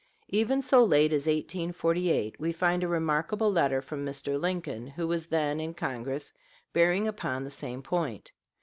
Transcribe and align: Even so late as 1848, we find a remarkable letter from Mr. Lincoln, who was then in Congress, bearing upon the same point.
Even 0.29 0.63
so 0.63 0.83
late 0.83 1.13
as 1.13 1.27
1848, 1.27 2.39
we 2.39 2.51
find 2.51 2.83
a 2.83 2.87
remarkable 2.87 3.51
letter 3.51 3.83
from 3.83 4.03
Mr. 4.03 4.41
Lincoln, 4.41 4.87
who 4.87 5.07
was 5.07 5.27
then 5.27 5.59
in 5.59 5.75
Congress, 5.75 6.33
bearing 6.73 7.07
upon 7.07 7.43
the 7.43 7.51
same 7.51 7.83
point. 7.83 8.31